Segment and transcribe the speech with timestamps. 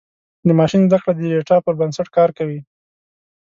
[0.47, 2.59] د ماشین زدهکړه د ډیټا پر بنسټ کار کوي.